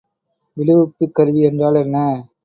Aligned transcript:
விடுவிப்புக் 0.57 1.13
கருவி 1.15 1.41
என்றால் 1.41 1.75
என்ன? 1.75 1.97